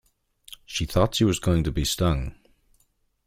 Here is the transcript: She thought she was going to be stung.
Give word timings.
She 0.65 0.87
thought 0.87 1.13
she 1.13 1.25
was 1.25 1.37
going 1.37 1.63
to 1.63 1.71
be 1.71 1.85
stung. 1.85 2.33